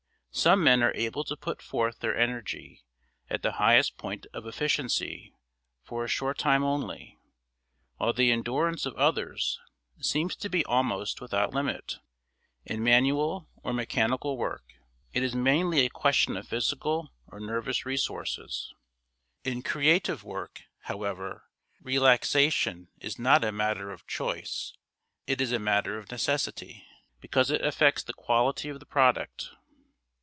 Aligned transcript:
Some 0.33 0.63
men 0.63 0.81
are 0.81 0.93
able 0.95 1.25
to 1.25 1.35
put 1.35 1.61
forth 1.61 1.99
their 1.99 2.17
energy 2.17 2.85
at 3.29 3.41
the 3.41 3.51
highest 3.59 3.97
point 3.97 4.27
of 4.31 4.47
efficiency 4.47 5.33
for 5.83 6.05
a 6.05 6.07
short 6.07 6.37
time 6.37 6.63
only, 6.63 7.19
while 7.97 8.13
the 8.13 8.31
endurance 8.31 8.85
of 8.85 8.95
others 8.95 9.59
seems 9.99 10.37
to 10.37 10.47
be 10.47 10.63
almost 10.65 11.19
without 11.19 11.53
limit. 11.53 11.97
In 12.63 12.81
manual 12.81 13.49
or 13.61 13.73
mechanical 13.73 14.37
work 14.37 14.63
it 15.11 15.21
is 15.21 15.35
mainly 15.35 15.85
a 15.85 15.89
question 15.89 16.37
of 16.37 16.47
physical 16.47 17.11
or 17.27 17.41
nervous 17.41 17.85
resources; 17.85 18.73
in 19.43 19.61
creative 19.61 20.23
work, 20.23 20.61
however 20.83 21.43
relaxation 21.81 22.87
is 23.01 23.19
not 23.19 23.43
a 23.43 23.51
matter 23.51 23.91
of 23.91 24.07
choice; 24.07 24.77
it 25.27 25.41
is 25.41 25.51
a 25.51 25.59
matter 25.59 25.97
of 25.97 26.09
necessity, 26.09 26.85
because 27.19 27.51
it 27.51 27.59
affects 27.65 28.01
the 28.01 28.13
quality 28.13 28.69
of 28.69 28.79
the 28.79 28.85
product. 28.85 29.49